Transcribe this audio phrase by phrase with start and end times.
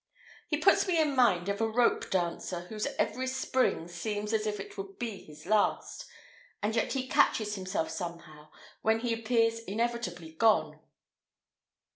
[0.47, 4.59] He puts me in mind of a rope dancer, whose every spring seems as if
[4.59, 6.07] it would be his last,
[6.63, 8.47] and yet he catches himself somehow
[8.81, 10.79] when he appears inevitably gone.